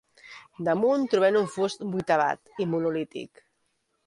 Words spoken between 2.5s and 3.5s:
i monolític.